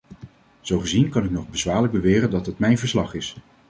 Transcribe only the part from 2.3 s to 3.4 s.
het mijn verslag is.